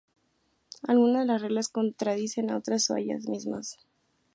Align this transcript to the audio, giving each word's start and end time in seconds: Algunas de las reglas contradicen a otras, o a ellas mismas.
Algunas 0.87 1.21
de 1.21 1.25
las 1.27 1.41
reglas 1.43 1.69
contradicen 1.69 2.49
a 2.49 2.57
otras, 2.57 2.89
o 2.89 2.95
a 2.95 2.99
ellas 2.99 3.27
mismas. 3.29 3.77